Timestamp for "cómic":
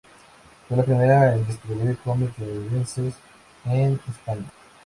1.99-2.31